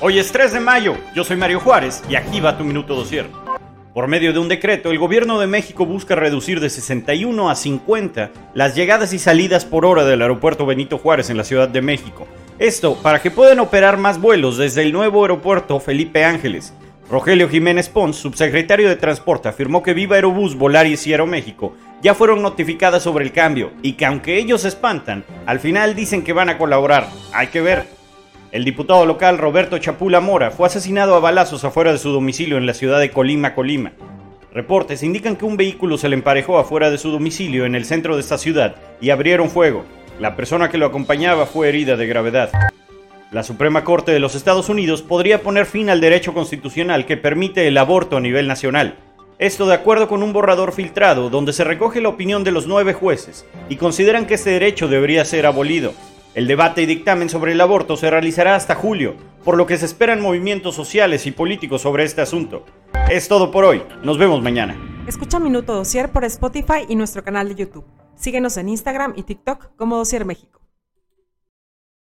Hoy 0.00 0.18
es 0.18 0.32
3 0.32 0.52
de 0.52 0.60
mayo, 0.60 0.96
yo 1.14 1.24
soy 1.24 1.36
Mario 1.36 1.60
Juárez 1.60 2.02
y 2.08 2.16
aquí 2.16 2.40
va 2.40 2.58
tu 2.58 2.64
minuto 2.64 2.94
dosier. 2.94 3.26
Por 3.94 4.08
medio 4.08 4.32
de 4.32 4.38
un 4.40 4.48
decreto, 4.48 4.90
el 4.90 4.98
gobierno 4.98 5.38
de 5.38 5.46
México 5.46 5.86
busca 5.86 6.16
reducir 6.16 6.60
de 6.60 6.68
61 6.68 7.48
a 7.48 7.54
50 7.54 8.30
las 8.54 8.74
llegadas 8.74 9.12
y 9.12 9.18
salidas 9.18 9.64
por 9.64 9.86
hora 9.86 10.04
del 10.04 10.20
aeropuerto 10.20 10.66
Benito 10.66 10.98
Juárez 10.98 11.30
en 11.30 11.36
la 11.36 11.44
Ciudad 11.44 11.68
de 11.68 11.80
México. 11.80 12.26
Esto 12.58 12.96
para 13.02 13.22
que 13.22 13.30
puedan 13.30 13.60
operar 13.60 13.96
más 13.96 14.20
vuelos 14.20 14.58
desde 14.58 14.82
el 14.82 14.92
nuevo 14.92 15.22
aeropuerto 15.22 15.78
Felipe 15.80 16.24
Ángeles. 16.24 16.74
Rogelio 17.08 17.48
Jiménez 17.48 17.88
Pons, 17.88 18.16
subsecretario 18.16 18.88
de 18.88 18.96
Transporte, 18.96 19.48
afirmó 19.48 19.82
que 19.82 19.94
Viva 19.94 20.16
Aerobús, 20.16 20.56
Volaris 20.56 21.06
y 21.06 21.12
Aeroméxico 21.12 21.76
ya 22.02 22.14
fueron 22.14 22.42
notificadas 22.42 23.02
sobre 23.02 23.24
el 23.24 23.32
cambio 23.32 23.72
y 23.80 23.92
que 23.92 24.06
aunque 24.06 24.38
ellos 24.38 24.62
se 24.62 24.68
espantan, 24.68 25.24
al 25.46 25.60
final 25.60 25.94
dicen 25.94 26.24
que 26.24 26.32
van 26.32 26.50
a 26.50 26.58
colaborar. 26.58 27.08
Hay 27.32 27.46
que 27.46 27.60
ver. 27.60 28.03
El 28.54 28.64
diputado 28.64 29.04
local 29.04 29.38
Roberto 29.38 29.78
Chapula 29.78 30.20
Mora 30.20 30.52
fue 30.52 30.68
asesinado 30.68 31.16
a 31.16 31.18
balazos 31.18 31.64
afuera 31.64 31.90
de 31.90 31.98
su 31.98 32.10
domicilio 32.10 32.56
en 32.56 32.66
la 32.66 32.74
ciudad 32.74 33.00
de 33.00 33.10
Colima, 33.10 33.52
Colima. 33.52 33.90
Reportes 34.52 35.02
indican 35.02 35.34
que 35.34 35.44
un 35.44 35.56
vehículo 35.56 35.98
se 35.98 36.08
le 36.08 36.14
emparejó 36.14 36.56
afuera 36.56 36.92
de 36.92 36.98
su 36.98 37.10
domicilio 37.10 37.64
en 37.64 37.74
el 37.74 37.84
centro 37.84 38.14
de 38.14 38.20
esta 38.20 38.38
ciudad 38.38 38.76
y 39.00 39.10
abrieron 39.10 39.50
fuego. 39.50 39.84
La 40.20 40.36
persona 40.36 40.68
que 40.68 40.78
lo 40.78 40.86
acompañaba 40.86 41.46
fue 41.46 41.68
herida 41.68 41.96
de 41.96 42.06
gravedad. 42.06 42.50
La 43.32 43.42
Suprema 43.42 43.82
Corte 43.82 44.12
de 44.12 44.20
los 44.20 44.36
Estados 44.36 44.68
Unidos 44.68 45.02
podría 45.02 45.42
poner 45.42 45.66
fin 45.66 45.90
al 45.90 46.00
derecho 46.00 46.32
constitucional 46.32 47.06
que 47.06 47.16
permite 47.16 47.66
el 47.66 47.76
aborto 47.76 48.18
a 48.18 48.20
nivel 48.20 48.46
nacional. 48.46 48.94
Esto 49.40 49.66
de 49.66 49.74
acuerdo 49.74 50.06
con 50.06 50.22
un 50.22 50.32
borrador 50.32 50.70
filtrado 50.70 51.28
donde 51.28 51.52
se 51.52 51.64
recoge 51.64 52.00
la 52.00 52.10
opinión 52.10 52.44
de 52.44 52.52
los 52.52 52.68
nueve 52.68 52.92
jueces 52.92 53.44
y 53.68 53.74
consideran 53.74 54.26
que 54.26 54.34
este 54.34 54.50
derecho 54.50 54.86
debería 54.86 55.24
ser 55.24 55.44
abolido. 55.44 55.92
El 56.34 56.48
debate 56.48 56.82
y 56.82 56.86
dictamen 56.86 57.28
sobre 57.28 57.52
el 57.52 57.60
aborto 57.60 57.96
se 57.96 58.10
realizará 58.10 58.56
hasta 58.56 58.74
julio, 58.74 59.14
por 59.44 59.56
lo 59.56 59.66
que 59.66 59.78
se 59.78 59.86
esperan 59.86 60.20
movimientos 60.20 60.74
sociales 60.74 61.26
y 61.26 61.30
políticos 61.30 61.82
sobre 61.82 62.02
este 62.02 62.22
asunto. 62.22 62.64
Es 63.08 63.28
todo 63.28 63.52
por 63.52 63.64
hoy, 63.64 63.84
nos 64.02 64.18
vemos 64.18 64.42
mañana. 64.42 64.76
Escucha 65.06 65.38
Minuto 65.38 65.74
Dosier 65.74 66.10
por 66.10 66.24
Spotify 66.24 66.86
y 66.88 66.96
nuestro 66.96 67.22
canal 67.22 67.48
de 67.50 67.54
YouTube. 67.54 67.84
Síguenos 68.16 68.56
en 68.56 68.68
Instagram 68.68 69.12
y 69.14 69.22
TikTok 69.22 69.76
como 69.76 69.96
Dosier 69.96 70.24
México. 70.24 70.63